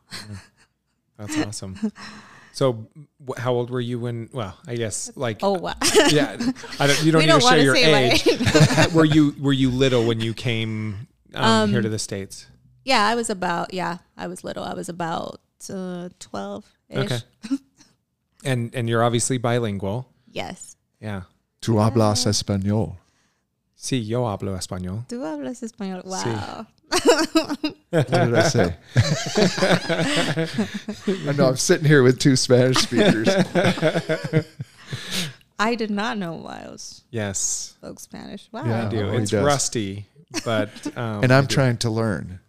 That's 1.17 1.39
awesome. 1.39 1.93
So, 2.53 2.89
wh- 3.27 3.39
how 3.39 3.53
old 3.55 3.71
were 3.71 3.81
you 3.81 4.01
when? 4.01 4.29
Well, 4.33 4.57
I 4.67 4.75
guess 4.77 5.11
like 5.15 5.39
Oh 5.43 5.53
wow. 5.53 5.75
yeah. 6.11 6.37
I 6.81 6.87
don't, 6.87 7.03
you 7.05 7.13
don't 7.13 7.21
We 7.21 7.27
need 7.27 7.33
don't 7.33 7.41
to 7.41 7.47
share 7.47 7.59
wanna 7.59 7.63
your 7.63 7.77
say 7.77 7.93
my 7.93 8.85
age. 8.87 8.93
were 8.95 9.05
you 9.05 9.35
were 9.39 9.53
you 9.53 9.71
little 9.71 10.07
when 10.07 10.21
you 10.21 10.35
came 10.35 11.07
um, 11.35 11.71
here 11.71 11.83
to 11.83 11.89
the 11.89 11.99
states? 11.99 12.47
yeah, 12.85 13.07
I 13.07 13.15
was 13.15 13.31
about 13.31 13.75
yeah, 13.75 13.99
I 14.17 14.27
was 14.27 14.45
little. 14.45 14.65
I 14.65 14.75
was 14.75 14.89
about 14.89 15.41
uh, 15.71 16.09
12 16.19 16.65
ish. 16.91 16.99
Okay. 16.99 17.19
And 18.45 18.75
and 18.75 18.89
you're 18.89 19.03
obviously 19.03 19.39
bilingual. 19.39 20.09
Yes. 20.31 20.77
Yeah. 21.01 21.23
Tu 21.61 21.73
hablas 21.75 22.27
español. 22.27 22.97
Sí, 23.81 24.05
yo 24.05 24.27
hablo 24.27 24.57
español. 24.57 25.07
¿Tú 25.09 25.25
hablas 25.25 25.63
español? 25.63 26.03
Wow. 26.05 26.67
What 27.91 28.09
did 28.11 28.35
I 28.35 28.43
say? 28.49 28.77
I 31.29 31.33
know 31.37 31.49
I'm 31.49 31.57
sitting 31.57 31.87
here 31.87 32.03
with 32.03 32.19
two 32.19 32.35
Spanish 32.35 32.79
speakers. 32.79 33.29
I 35.61 35.75
did 35.75 35.91
not 35.91 36.19
know 36.19 36.39
Miles 36.39 37.03
Yes, 37.11 37.75
spoke 37.79 38.01
Spanish. 38.01 38.49
Wow. 38.53 38.65
Yeah. 38.67 38.87
I 38.87 38.89
do. 38.89 39.01
Oh, 39.09 39.13
it's 39.13 39.31
does. 39.31 39.45
rusty, 39.45 40.07
but 40.45 40.71
um, 40.97 41.23
and 41.25 41.33
I 41.33 41.39
I'm 41.39 41.47
do. 41.47 41.55
trying 41.55 41.77
to 41.79 41.91
learn. 41.91 42.41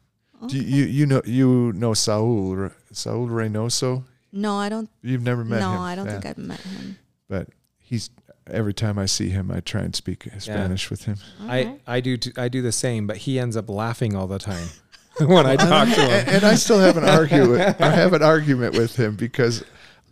Do 0.47 0.57
you, 0.57 0.63
you 0.63 0.85
you 0.85 1.05
know 1.05 1.21
you 1.25 1.73
know 1.73 1.93
Saul 1.93 2.69
Saul 2.91 3.27
Reynoso? 3.27 4.03
No, 4.31 4.55
I 4.57 4.69
don't. 4.69 4.89
You've 5.01 5.23
never 5.23 5.43
met 5.43 5.59
no, 5.59 5.69
him. 5.69 5.75
No, 5.75 5.81
I 5.81 5.95
don't 5.95 6.05
Yeah. 6.05 6.11
think 6.13 6.25
I've 6.27 6.37
met 6.37 6.59
him. 6.61 6.97
But 7.27 7.49
he's 7.79 8.09
every 8.51 8.73
time 8.73 8.97
I 8.99 9.05
see 9.05 9.29
him, 9.29 9.51
I 9.51 9.59
try 9.59 9.81
and 9.81 9.95
speak 9.95 10.27
Spanish 10.39 10.89
with 10.89 11.05
him. 11.05 11.17
I 11.41 11.77
I 11.87 11.99
do 11.99 12.17
t- 12.17 12.31
I 12.37 12.47
do 12.49 12.61
the 12.61 12.71
same, 12.71 13.07
but 13.07 13.17
he 13.17 13.39
ends 13.39 13.55
up 13.57 13.69
laughing 13.69 14.15
all 14.15 14.27
the 14.27 14.39
time 14.39 14.67
when 15.19 15.45
I 15.45 15.55
talk 15.55 15.87
to 15.87 16.01
him. 16.01 16.11
and, 16.11 16.27
and 16.29 16.43
I 16.45 16.55
still 16.55 16.79
have 16.79 16.97
an 16.97 17.05
argument. 17.05 17.79
I 17.81 17.91
have 17.91 18.13
an 18.13 18.23
argument 18.23 18.75
with 18.75 18.95
him 18.95 19.15
because 19.15 19.63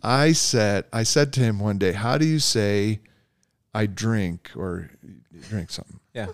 I 0.02 0.32
said 0.32 0.84
I 0.92 1.02
said 1.02 1.32
to 1.34 1.40
him 1.40 1.58
one 1.58 1.78
day, 1.78 1.92
"How 1.92 2.18
do 2.18 2.26
you 2.26 2.38
say 2.38 3.00
I 3.74 3.86
drink 3.86 4.50
or 4.56 4.90
drink 5.48 5.70
something?" 5.70 6.00
Yeah. 6.14 6.28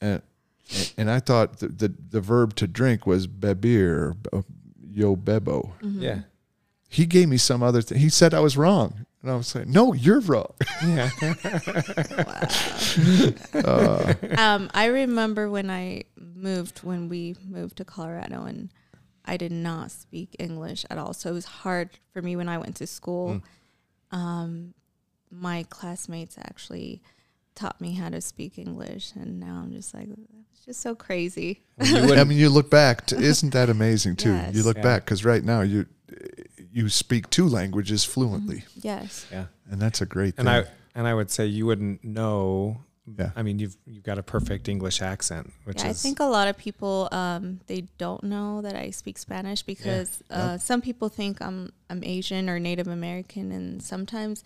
And 0.00 0.22
and 0.96 1.10
I 1.10 1.20
thought 1.20 1.58
the 1.58 1.68
the, 1.68 1.94
the 2.10 2.20
verb 2.20 2.54
to 2.56 2.66
drink 2.66 3.06
was 3.06 3.26
beber, 3.26 4.16
or 4.32 4.44
yo 4.90 5.16
bebo. 5.16 5.72
Mm-hmm. 5.82 6.02
Yeah. 6.02 6.20
He 6.88 7.06
gave 7.06 7.28
me 7.28 7.36
some 7.38 7.62
other 7.62 7.82
thing. 7.82 7.98
He 7.98 8.08
said 8.08 8.32
I 8.32 8.40
was 8.40 8.56
wrong, 8.56 9.04
and 9.24 9.32
I 9.32 9.36
was 9.36 9.54
like, 9.54 9.66
"No, 9.66 9.94
you're 9.94 10.20
wrong." 10.20 10.52
Yeah. 10.84 11.08
Wow. 13.54 14.12
Um, 14.36 14.70
I 14.74 14.86
remember 14.86 15.50
when 15.50 15.70
I 15.70 16.04
moved, 16.16 16.80
when 16.80 17.08
we 17.08 17.34
moved 17.48 17.76
to 17.78 17.84
Colorado, 17.84 18.44
and 18.44 18.70
I 19.24 19.36
did 19.36 19.52
not 19.52 19.90
speak 19.90 20.36
English 20.38 20.84
at 20.90 20.98
all. 20.98 21.14
So 21.14 21.30
it 21.30 21.32
was 21.32 21.44
hard 21.46 21.90
for 22.12 22.20
me 22.22 22.36
when 22.36 22.48
I 22.48 22.58
went 22.58 22.76
to 22.76 22.86
school. 22.86 23.40
Um, 24.10 24.74
my 25.30 25.64
classmates 25.70 26.36
actually 26.38 27.02
taught 27.54 27.80
me 27.80 27.94
how 27.94 28.10
to 28.10 28.20
speak 28.20 28.58
English, 28.58 29.12
and 29.14 29.40
now 29.40 29.60
I'm 29.64 29.72
just 29.72 29.94
like, 29.94 30.08
it's 30.52 30.64
just 30.66 30.80
so 30.80 30.94
crazy. 30.94 31.62
You 31.82 32.14
I 32.14 32.24
mean, 32.24 32.38
you 32.38 32.50
look 32.50 32.70
back. 32.70 33.06
To, 33.06 33.16
isn't 33.18 33.52
that 33.54 33.70
amazing 33.70 34.16
too? 34.16 34.32
Yes. 34.34 34.54
You 34.54 34.62
look 34.62 34.76
Yeah. 34.76 34.82
back 34.82 35.04
because 35.04 35.24
right 35.24 35.42
now 35.42 35.62
you 35.62 35.86
you 36.74 36.88
speak 36.88 37.30
two 37.30 37.46
languages 37.48 38.04
fluently, 38.04 38.64
Yes. 38.82 39.26
yeah. 39.30 39.46
and 39.70 39.80
that's 39.80 40.00
a 40.02 40.06
great 40.06 40.34
thing. 40.36 40.46
And 40.48 40.66
I 40.66 40.70
and 40.96 41.06
I 41.06 41.14
would 41.14 41.30
say 41.30 41.46
you 41.46 41.66
wouldn't 41.66 42.02
know. 42.04 42.78
Yeah. 43.18 43.30
I 43.36 43.42
mean, 43.42 43.58
you've 43.58 43.76
you've 43.86 44.02
got 44.02 44.18
a 44.18 44.22
perfect 44.22 44.68
English 44.68 45.00
accent, 45.02 45.52
which 45.64 45.82
Yeah, 45.82 45.90
I 45.90 45.92
think 45.92 46.20
a 46.20 46.24
lot 46.24 46.48
of 46.48 46.56
people 46.56 47.08
um, 47.12 47.60
they 47.66 47.82
don't 47.98 48.24
know 48.24 48.62
that 48.62 48.74
I 48.74 48.90
speak 48.90 49.18
Spanish 49.18 49.62
because 49.62 50.22
uh, 50.30 50.56
some 50.58 50.80
people 50.80 51.08
think 51.08 51.40
I'm 51.40 51.70
I'm 51.90 52.02
Asian 52.02 52.48
or 52.48 52.58
Native 52.58 52.88
American, 52.88 53.52
and 53.52 53.82
sometimes 53.82 54.42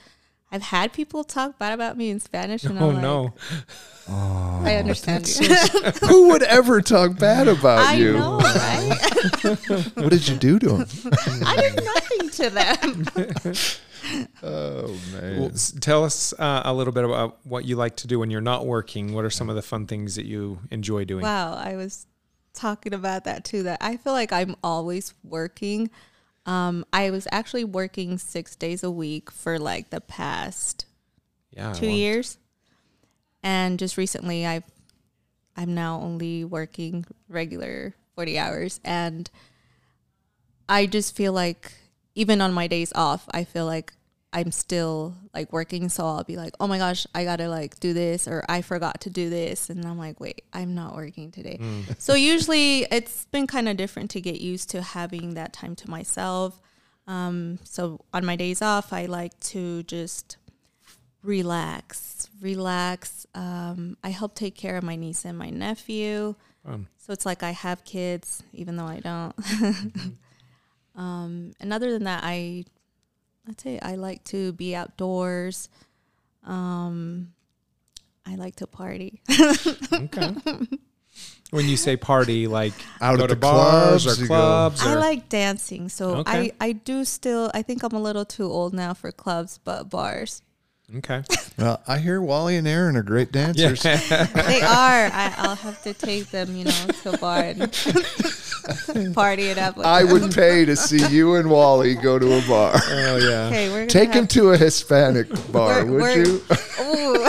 I've 0.50 0.62
had 0.62 0.92
people 0.94 1.24
talk 1.24 1.58
bad 1.58 1.72
about 1.74 1.96
me 1.96 2.08
in 2.08 2.20
Spanish, 2.20 2.64
and 2.64 2.78
oh 2.78 2.88
I'm 2.88 2.94
like, 2.94 3.02
no. 3.02 3.34
I 4.10 4.76
understand 4.76 5.28
you. 5.38 5.54
Who 6.08 6.28
would 6.28 6.42
ever 6.42 6.80
talk 6.80 7.18
bad 7.18 7.48
about 7.48 7.80
I 7.80 7.94
you? 7.94 8.14
know, 8.14 8.38
right? 8.38 8.98
What 9.96 10.08
did 10.10 10.26
you 10.26 10.36
do 10.36 10.58
to 10.60 10.76
him? 10.76 10.86
I 11.44 11.56
did 11.56 11.84
nothing 11.84 12.30
to 12.30 12.50
them. 12.50 13.04
Oh 14.42 14.96
man. 15.12 15.40
Well, 15.40 15.50
s- 15.50 15.74
tell 15.80 16.04
us 16.04 16.32
uh, 16.38 16.62
a 16.64 16.72
little 16.72 16.92
bit 16.92 17.04
about 17.04 17.44
what 17.44 17.64
you 17.66 17.76
like 17.76 17.96
to 17.96 18.06
do 18.06 18.20
when 18.20 18.30
you're 18.30 18.40
not 18.40 18.64
working. 18.64 19.12
What 19.12 19.24
are 19.24 19.30
some 19.30 19.50
of 19.50 19.56
the 19.56 19.60
fun 19.60 19.86
things 19.86 20.14
that 20.14 20.24
you 20.24 20.60
enjoy 20.70 21.04
doing? 21.04 21.24
Wow, 21.24 21.54
I 21.54 21.74
was 21.76 22.06
talking 22.54 22.94
about 22.94 23.24
that 23.24 23.44
too. 23.44 23.64
That 23.64 23.78
I 23.82 23.96
feel 23.98 24.12
like 24.14 24.32
I'm 24.32 24.54
always 24.62 25.12
working. 25.24 25.90
Um, 26.48 26.86
I 26.94 27.10
was 27.10 27.28
actually 27.30 27.64
working 27.64 28.16
six 28.16 28.56
days 28.56 28.82
a 28.82 28.90
week 28.90 29.30
for 29.30 29.58
like 29.58 29.90
the 29.90 30.00
past 30.00 30.86
Yeah. 31.50 31.74
two 31.74 31.88
years, 31.88 32.38
and 33.42 33.78
just 33.78 33.98
recently 33.98 34.46
I've 34.46 34.64
I'm 35.56 35.74
now 35.74 36.00
only 36.00 36.44
working 36.46 37.04
regular 37.28 37.94
forty 38.14 38.38
hours, 38.38 38.80
and 38.82 39.30
I 40.68 40.86
just 40.86 41.14
feel 41.14 41.34
like 41.34 41.72
even 42.14 42.40
on 42.40 42.52
my 42.54 42.66
days 42.66 42.92
off, 42.94 43.28
I 43.30 43.44
feel 43.44 43.66
like 43.66 43.92
I'm 44.32 44.52
still 44.52 45.16
like 45.34 45.52
working. 45.52 45.88
So 45.88 46.06
I'll 46.06 46.24
be 46.24 46.36
like, 46.36 46.52
oh 46.60 46.66
my 46.66 46.78
gosh, 46.78 47.06
I 47.14 47.24
gotta 47.24 47.48
like 47.48 47.80
do 47.80 47.92
this, 47.94 48.28
or 48.28 48.44
I 48.48 48.62
forgot 48.62 49.00
to 49.02 49.10
do 49.10 49.30
this, 49.30 49.70
and 49.70 49.84
I'm 49.84 49.98
like, 49.98 50.20
wait, 50.20 50.42
I'm 50.52 50.74
not 50.74 50.94
working 50.94 51.30
today. 51.30 51.58
So 51.98 52.14
usually 52.14 52.82
it's 52.90 53.24
been 53.26 53.46
kind 53.46 53.68
of 53.68 53.76
different 53.76 54.10
to 54.12 54.20
get 54.20 54.40
used 54.40 54.70
to 54.70 54.82
having 54.82 55.34
that 55.34 55.52
time 55.52 55.74
to 55.76 55.90
myself. 55.90 56.60
Um, 57.06 57.58
so 57.64 58.00
on 58.12 58.24
my 58.24 58.36
days 58.36 58.60
off, 58.60 58.92
I 58.92 59.06
like 59.06 59.38
to 59.40 59.82
just 59.84 60.36
relax, 61.22 62.28
relax. 62.40 63.26
Um, 63.34 63.96
I 64.04 64.10
help 64.10 64.34
take 64.34 64.54
care 64.54 64.76
of 64.76 64.84
my 64.84 64.96
niece 64.96 65.24
and 65.24 65.36
my 65.38 65.50
nephew. 65.50 66.34
Fun. 66.64 66.86
So 66.98 67.12
it's 67.12 67.24
like 67.24 67.42
I 67.42 67.50
have 67.52 67.84
kids, 67.84 68.42
even 68.52 68.76
though 68.76 68.86
I 68.86 69.00
don't. 69.00 69.34
um, 70.94 71.52
and 71.60 71.72
other 71.72 71.90
than 71.92 72.04
that, 72.04 72.22
I 72.22 72.64
that's 73.48 73.64
it. 73.66 73.80
I 73.82 73.94
like 73.96 74.22
to 74.24 74.52
be 74.52 74.76
outdoors. 74.76 75.68
Um, 76.44 77.32
I 78.26 78.34
like 78.36 78.56
to 78.56 78.66
party. 78.66 79.22
Okay. 79.92 80.34
when 81.50 81.66
you 81.66 81.76
say 81.76 81.96
party, 81.96 82.46
like 82.46 82.74
Out 83.00 83.16
go 83.18 83.24
at 83.24 83.28
to 83.30 83.34
the 83.34 83.40
bars 83.40 84.04
clubs, 84.04 84.18
or 84.18 84.22
you 84.22 84.28
go- 84.28 84.34
clubs, 84.34 84.82
I 84.86 84.94
like 84.94 85.28
dancing, 85.28 85.88
so 85.88 86.16
Okay. 86.16 86.52
I 86.60 86.66
I 86.68 86.72
do 86.72 87.04
still. 87.04 87.50
I 87.54 87.62
think 87.62 87.82
I'm 87.82 87.92
a 87.94 88.00
little 88.00 88.24
too 88.26 88.44
old 88.44 88.74
now 88.74 88.92
for 88.94 89.10
clubs, 89.12 89.58
but 89.64 89.84
bars. 89.90 90.42
okay. 90.98 91.22
Well, 91.58 91.82
I 91.88 91.98
hear 91.98 92.22
Wally 92.22 92.54
and 92.54 92.68
Aaron 92.68 92.96
are 92.96 93.02
great 93.02 93.32
dancers. 93.32 93.82
They 93.82 93.98
are. 93.98 95.10
I, 95.12 95.34
I'll 95.38 95.56
have 95.56 95.82
to 95.82 95.92
take 95.92 96.30
them, 96.30 96.54
you 96.54 96.66
know, 96.66 96.86
to 97.02 97.14
a 97.14 97.18
bar 97.18 97.40
and 97.40 97.62
party 99.14 99.44
it 99.48 99.58
up. 99.58 99.76
With 99.76 99.86
I 99.86 100.02
them. 100.04 100.12
would 100.20 100.32
pay 100.34 100.64
to 100.64 100.76
see 100.76 101.06
you 101.08 101.34
and 101.36 101.50
Wally 101.50 101.94
go 101.94 102.18
to 102.18 102.26
a 102.38 102.42
bar. 102.48 102.72
Oh 102.74 103.16
yeah. 103.16 103.46
Okay, 103.48 103.68
we're 103.70 103.74
gonna 103.80 103.86
Take 103.86 104.10
him 104.10 104.22
have- 104.24 104.28
to 104.28 104.50
a 104.50 104.56
Hispanic 104.56 105.28
bar, 105.52 105.84
We're- 105.84 105.90
would 105.90 106.02
we're- 106.02 106.18
you? 106.26 106.42
Ooh. 106.82 107.28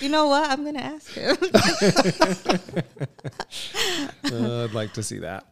you 0.00 0.08
know 0.08 0.26
what? 0.28 0.50
I'm 0.50 0.64
gonna 0.64 0.78
ask 0.80 1.12
him. 1.12 1.36
Uh, 4.32 4.64
I'd 4.64 4.72
like 4.72 4.92
to 4.94 5.02
see 5.02 5.18
that. 5.18 5.44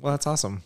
well, 0.00 0.12
that's 0.12 0.26
awesome. 0.26 0.62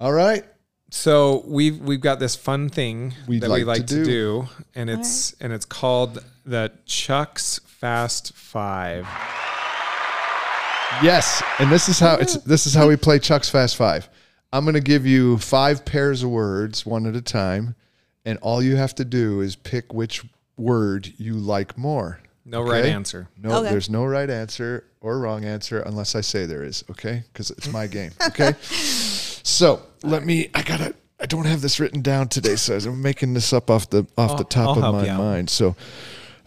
All 0.00 0.12
right. 0.12 0.44
So 0.90 1.44
we've 1.46 1.78
we've 1.78 2.00
got 2.00 2.18
this 2.18 2.34
fun 2.34 2.68
thing 2.70 3.14
We'd 3.28 3.42
that 3.42 3.50
we 3.50 3.62
like 3.64 3.78
like 3.80 3.86
to 3.86 3.96
to 3.96 4.04
do. 4.04 4.10
do, 4.10 4.48
and 4.74 4.90
it's 4.90 5.34
and 5.40 5.52
it's 5.52 5.64
called 5.66 6.24
the 6.44 6.72
Chuck's 6.86 7.60
Fast 7.80 8.36
Five. 8.36 9.06
Yes, 11.02 11.42
and 11.58 11.70
this 11.72 11.88
is 11.88 11.98
how 11.98 12.16
it's 12.16 12.34
this 12.38 12.66
is 12.66 12.74
how 12.74 12.86
we 12.88 12.96
play 12.96 13.18
Chuck's 13.18 13.48
Fast 13.48 13.76
Five. 13.76 14.08
I'm 14.52 14.64
going 14.64 14.74
to 14.74 14.80
give 14.80 15.06
you 15.06 15.38
five 15.38 15.84
pairs 15.86 16.22
of 16.22 16.28
words, 16.30 16.84
one 16.84 17.06
at 17.06 17.16
a 17.16 17.22
time, 17.22 17.74
and 18.26 18.38
all 18.42 18.62
you 18.62 18.76
have 18.76 18.94
to 18.96 19.04
do 19.04 19.40
is 19.40 19.56
pick 19.56 19.94
which 19.94 20.22
word 20.58 21.10
you 21.16 21.34
like 21.34 21.78
more. 21.78 22.20
No 22.44 22.60
right 22.62 22.84
answer. 22.84 23.28
No, 23.38 23.60
Okay. 23.60 23.70
there's 23.70 23.88
no 23.88 24.04
right 24.04 24.28
answer 24.28 24.84
or 25.00 25.18
wrong 25.20 25.44
answer 25.44 25.80
unless 25.80 26.14
I 26.14 26.20
say 26.20 26.44
there 26.46 26.64
is. 26.64 26.84
Okay, 26.90 27.22
because 27.32 27.50
it's 27.50 27.72
my 27.72 27.86
game. 27.86 28.10
Okay, 28.26 28.52
so 28.60 29.80
let 30.02 30.26
me. 30.26 30.50
I 30.54 30.62
gotta. 30.62 30.94
I 31.18 31.24
don't 31.26 31.46
have 31.46 31.62
this 31.62 31.80
written 31.80 32.02
down 32.02 32.28
today, 32.28 32.56
so 32.56 32.74
I'm 32.76 33.00
making 33.00 33.32
this 33.32 33.54
up 33.54 33.70
off 33.70 33.88
the 33.88 34.00
off 34.18 34.32
the 34.32 34.36
I'll- 34.38 34.44
top 34.44 34.76
I'll 34.76 34.84
of 34.96 35.06
my 35.06 35.16
mind. 35.16 35.48
So, 35.48 35.76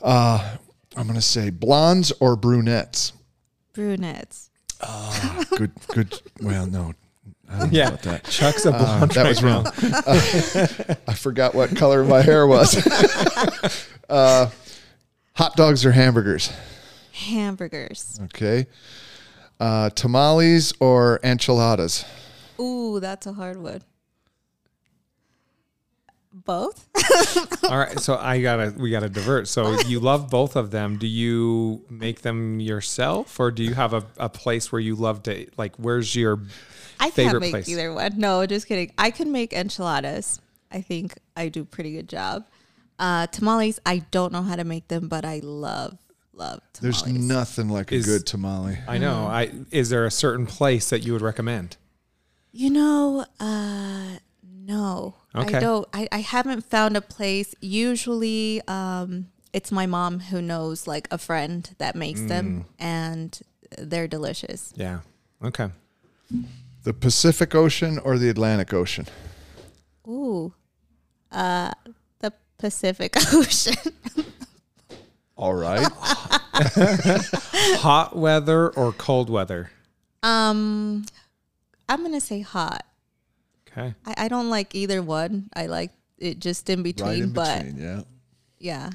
uh, 0.04 0.58
I'm 0.96 1.08
gonna 1.08 1.22
say 1.22 1.50
blondes 1.50 2.12
or 2.20 2.36
brunettes. 2.36 3.14
Brunettes. 3.74 4.50
Good, 5.58 5.72
good. 5.88 6.22
Well, 6.42 6.68
no, 6.68 6.94
I 7.50 7.60
don't 7.60 7.72
know 7.72 7.78
Yeah, 7.80 7.88
about 7.90 8.02
that. 8.04 8.24
Chuck's 8.26 8.66
a 8.66 8.74
Uh, 8.74 8.78
blonde. 8.78 9.12
that 9.12 9.28
was 9.28 9.42
wrong. 9.44 9.66
Uh, 10.06 10.96
I 11.08 11.14
forgot 11.14 11.56
what 11.56 11.76
color 11.76 12.04
my 12.04 12.22
hair 12.22 12.46
was. 12.46 12.76
uh, 14.10 14.50
hot 15.36 15.56
dogs 15.56 15.86
or 15.86 15.92
hamburgers? 15.92 16.52
Hamburgers. 17.14 18.20
Okay. 18.26 18.68
Uh, 19.60 19.90
tamales 19.92 20.74
or 20.80 21.20
enchiladas? 21.24 22.04
Ooh, 22.60 23.00
that's 23.00 23.26
a 23.28 23.34
hard 23.34 23.58
one. 23.62 23.82
Both. 26.34 26.90
All 27.70 27.78
right, 27.78 28.00
so 28.00 28.18
I 28.18 28.42
gotta 28.42 28.74
we 28.76 28.90
gotta 28.90 29.10
divert. 29.10 29.48
So 29.48 29.80
you 29.82 30.00
love 30.00 30.30
both 30.32 30.56
of 30.56 30.72
them. 30.72 30.98
Do 30.98 31.06
you 31.06 31.86
make 31.90 32.22
them 32.22 32.60
yourself, 32.60 33.40
or 33.40 33.52
do 33.52 33.64
you 33.64 33.76
have 33.76 33.94
a, 33.94 34.04
a 34.18 34.30
place 34.30 34.72
where 34.72 34.82
you 34.82 34.96
love 34.96 35.22
to 35.24 35.48
like? 35.58 35.76
Where's 35.76 36.16
your 36.16 36.40
I 37.00 37.12
Favorite 37.12 37.32
can't 37.32 37.42
make 37.42 37.52
place? 37.52 37.70
either 37.70 37.94
one. 37.94 38.18
No, 38.18 38.46
just 38.48 38.68
kidding. 38.68 38.92
I 38.98 39.12
can 39.12 39.32
make 39.32 39.54
enchiladas. 39.54 40.42
I 40.72 40.82
think 40.82 41.18
I 41.38 41.50
do 41.50 41.66
pretty 41.66 41.94
good 41.94 42.10
job. 42.10 42.46
Uh, 42.98 43.28
tamales, 43.28 43.80
I 43.86 44.00
don't 44.12 44.34
know 44.34 44.42
how 44.42 44.56
to 44.56 44.64
make 44.64 44.88
them, 44.88 45.08
but 45.08 45.26
I 45.26 45.40
love 45.44 45.98
love 46.34 46.62
tamales. 46.74 47.04
There's 47.04 47.14
nothing 47.16 47.70
like 47.70 47.92
a 47.92 48.00
good 48.00 48.26
tamale. 48.26 48.80
I 48.88 48.98
know. 48.98 49.26
I 49.28 49.52
is 49.70 49.90
there 49.90 50.06
a 50.06 50.12
certain 50.12 50.48
place 50.48 50.90
that 50.90 51.06
you 51.06 51.14
would 51.14 51.22
recommend? 51.22 51.78
You 52.52 52.70
know, 52.72 53.26
uh, 53.40 54.18
no, 54.44 55.16
Okay. 55.36 55.58
I 55.58 55.60
don't. 55.60 55.88
I, 55.94 56.08
I 56.12 56.20
haven't 56.20 56.62
found 56.66 56.96
a 56.96 57.02
place. 57.02 57.56
Usually, 57.62 58.62
um, 58.68 59.28
it's 59.52 59.72
my 59.72 59.86
mom 59.88 60.20
who 60.20 60.42
knows 60.42 60.86
like 60.88 61.08
a 61.12 61.18
friend 61.18 61.70
that 61.80 61.96
makes 61.96 62.20
Mm. 62.22 62.28
them, 62.28 62.66
and 62.80 63.40
they're 63.78 64.08
delicious. 64.08 64.74
Yeah. 64.76 65.00
Okay. 65.44 65.70
The 66.84 66.94
Pacific 66.94 67.56
Ocean 67.56 67.98
or 68.00 68.18
the 68.18 68.30
Atlantic 68.30 68.74
Ocean? 68.74 69.08
Ooh, 70.08 70.54
uh, 71.32 71.72
the 72.20 72.34
Pacific 72.58 73.16
Ocean. 73.34 73.76
All 75.36 75.54
right. 75.56 75.88
Hot 77.82 78.16
weather 78.16 78.70
or 78.70 78.92
cold 78.94 79.30
weather? 79.30 79.72
um, 80.22 81.06
I'm 81.90 82.02
gonna 82.04 82.22
say 82.22 82.42
hot. 82.42 82.86
Okay. 83.76 83.94
I, 84.06 84.14
I 84.18 84.28
don't 84.28 84.50
like 84.50 84.76
either 84.76 85.02
one. 85.02 85.50
I 85.56 85.66
like 85.66 85.92
it 86.20 86.40
just 86.40 86.70
in 86.70 86.84
between, 86.84 87.10
right 87.10 87.22
in 87.24 87.34
but 87.34 87.64
between, 87.66 87.82
yeah. 87.82 88.02
yeah, 88.60 88.90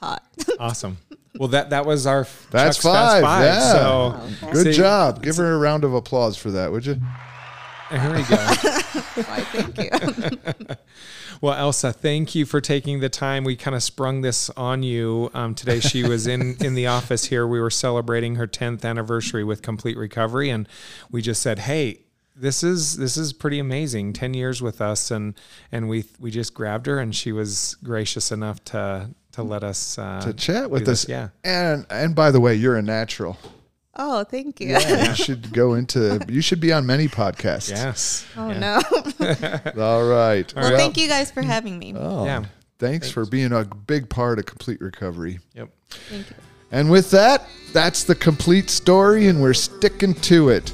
hot. 0.00 0.22
Awesome. 0.58 0.96
Well, 1.38 1.48
that 1.48 1.70
that 1.70 1.84
was 1.84 2.06
our 2.06 2.26
That's 2.50 2.76
Chuck's 2.76 2.82
Fast 2.82 3.22
five, 3.22 3.44
yeah. 3.44 3.72
So 3.72 4.52
Good 4.52 4.66
see- 4.66 4.72
job. 4.72 5.22
Give 5.22 5.36
her 5.36 5.52
a 5.52 5.58
round 5.58 5.84
of 5.84 5.92
applause 5.92 6.36
for 6.36 6.50
that, 6.52 6.70
would 6.72 6.86
you? 6.86 6.94
Here 7.90 8.12
we 8.14 8.22
go. 8.22 8.36
Why, 8.36 9.40
thank 9.52 9.78
you. 9.78 10.76
Well, 11.40 11.54
Elsa, 11.54 11.92
thank 11.92 12.34
you 12.34 12.46
for 12.46 12.60
taking 12.62 13.00
the 13.00 13.10
time. 13.10 13.44
We 13.44 13.54
kind 13.56 13.74
of 13.74 13.82
sprung 13.82 14.22
this 14.22 14.48
on 14.50 14.82
you 14.82 15.30
um, 15.34 15.54
today. 15.54 15.80
She 15.80 16.02
was 16.08 16.26
in 16.26 16.56
in 16.64 16.74
the 16.74 16.86
office 16.86 17.26
here. 17.26 17.46
We 17.46 17.60
were 17.60 17.70
celebrating 17.70 18.36
her 18.36 18.46
10th 18.46 18.82
anniversary 18.82 19.44
with 19.44 19.60
Complete 19.60 19.98
Recovery, 19.98 20.48
and 20.48 20.66
we 21.10 21.20
just 21.20 21.42
said, 21.42 21.58
"Hey, 21.58 22.03
this 22.36 22.62
is 22.62 22.96
this 22.96 23.16
is 23.16 23.32
pretty 23.32 23.58
amazing. 23.58 24.12
10 24.12 24.34
years 24.34 24.60
with 24.62 24.80
us," 24.80 25.10
and 25.10 25.34
and 25.72 25.88
we 25.88 26.04
we 26.18 26.30
just 26.30 26.54
grabbed 26.54 26.86
her, 26.86 26.98
and 26.98 27.14
she 27.14 27.32
was 27.32 27.76
gracious 27.82 28.32
enough 28.32 28.62
to 28.66 29.10
to 29.32 29.42
let 29.42 29.64
us 29.64 29.98
uh, 29.98 30.20
To 30.22 30.32
chat 30.32 30.70
with 30.70 30.82
us. 30.82 31.02
this. 31.02 31.08
Yeah. 31.08 31.28
And 31.44 31.86
and 31.90 32.14
by 32.14 32.30
the 32.30 32.40
way, 32.40 32.54
you're 32.54 32.76
a 32.76 32.82
natural. 32.82 33.36
Oh, 33.96 34.24
thank 34.24 34.60
you. 34.60 34.76
You 34.76 35.14
should 35.14 35.52
go 35.52 35.74
into 35.74 36.24
you 36.28 36.40
should 36.40 36.58
be 36.60 36.72
on 36.72 36.84
many 36.84 37.06
podcasts. 37.08 37.70
Yes. 37.70 38.26
Oh 38.36 38.50
Yeah. 38.50 38.80
no. 39.76 39.82
All 39.82 40.04
right. 40.08 40.52
well, 40.54 40.76
thank 40.76 40.96
you 40.96 41.06
guys 41.08 41.30
for 41.30 41.42
having 41.42 41.78
me. 41.78 41.94
Oh, 41.96 42.24
Yeah. 42.24 42.44
Thanks, 42.80 43.08
for 43.08 43.24
being 43.24 43.52
a 43.52 43.64
big 43.64 44.08
part 44.10 44.40
of 44.40 44.46
complete 44.46 44.80
recovery. 44.80 45.38
Yep. 45.54 45.68
Thank 46.10 46.28
you. 46.30 46.36
And 46.72 46.90
with 46.90 47.12
that, 47.12 47.46
that's 47.72 48.02
the 48.02 48.16
complete 48.16 48.68
story, 48.68 49.28
and 49.28 49.40
we're 49.40 49.54
sticking 49.54 50.12
to 50.14 50.48
it. 50.48 50.72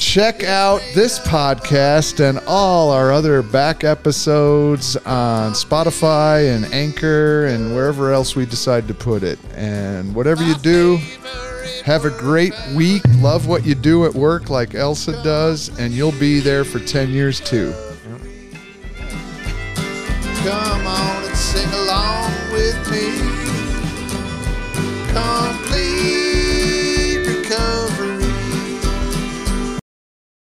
Check 0.00 0.42
out 0.44 0.80
this 0.94 1.18
podcast 1.18 2.26
and 2.26 2.40
all 2.46 2.90
our 2.90 3.12
other 3.12 3.42
back 3.42 3.84
episodes 3.84 4.96
on 4.96 5.52
Spotify 5.52 6.56
and 6.56 6.64
Anchor 6.72 7.44
and 7.44 7.74
wherever 7.74 8.10
else 8.10 8.34
we 8.34 8.46
decide 8.46 8.88
to 8.88 8.94
put 8.94 9.22
it. 9.22 9.38
And 9.54 10.14
whatever 10.14 10.42
you 10.42 10.54
do, 10.54 10.96
have 11.84 12.06
a 12.06 12.10
great 12.10 12.54
week. 12.74 13.02
Love 13.18 13.46
what 13.46 13.66
you 13.66 13.74
do 13.74 14.06
at 14.06 14.14
work, 14.14 14.48
like 14.48 14.74
Elsa 14.74 15.22
does, 15.22 15.68
and 15.78 15.92
you'll 15.92 16.12
be 16.12 16.40
there 16.40 16.64
for 16.64 16.80
10 16.80 17.10
years 17.10 17.38
too. 17.38 17.74
Come 20.42 20.86
on 20.86 21.24
and 21.24 21.36
sing 21.36 21.68
along 21.74 22.32
with 22.52 22.90
me. 22.90 23.39